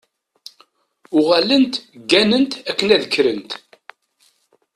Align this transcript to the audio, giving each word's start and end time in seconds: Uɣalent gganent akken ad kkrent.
Uɣalent 1.19 1.75
gganent 2.09 2.51
akken 2.69 2.89
ad 2.95 3.03
kkrent. 3.07 3.51